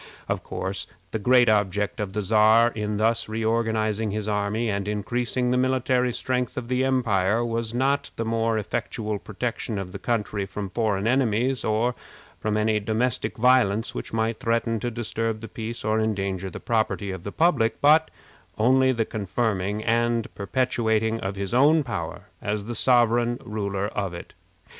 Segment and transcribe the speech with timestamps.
[0.27, 5.49] Of course, the great object of the Czar in thus reorganizing his army and increasing
[5.51, 10.47] the military strength of the empire was not the more effectual protection of the country
[10.47, 11.93] from foreign enemies, or
[12.39, 17.11] from any domestic violence which might threaten to disturb the peace or endanger the property
[17.11, 18.09] of the public, but
[18.57, 24.33] only the confirming and perpetuating his own power as the sovereign ruler of it.